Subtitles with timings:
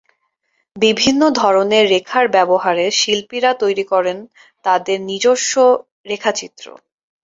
[0.75, 4.17] বিভিন্ন ধরনের রেখার ব্যবহারে শিল্পীরা তৈরি করেন
[4.65, 5.53] তাদের নিজস্ব
[6.05, 6.65] রেখাচিত্র।